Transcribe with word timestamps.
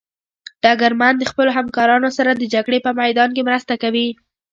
ډګرمن 0.61 1.13
د 1.17 1.23
خپلو 1.31 1.49
همکارانو 1.57 2.09
سره 2.17 2.31
د 2.33 2.43
جګړې 2.53 2.79
په 2.85 2.91
میدان 2.99 3.29
کې 3.35 3.41
مرسته 3.49 3.73
کوي. 3.83 4.07